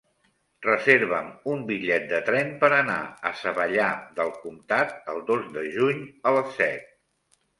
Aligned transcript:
Reserva'm 0.67 1.27
un 1.55 1.59
bitllet 1.67 2.07
de 2.13 2.21
tren 2.29 2.49
per 2.63 2.69
anar 2.77 2.95
a 3.29 3.33
Savallà 3.43 3.91
del 4.21 4.33
Comtat 4.45 4.97
el 5.13 5.23
dos 5.29 5.45
de 5.59 5.67
juny 5.79 6.03
a 6.31 6.33
les 6.39 6.57
set. 6.61 6.89